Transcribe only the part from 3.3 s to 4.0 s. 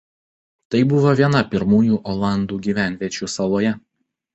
saloje.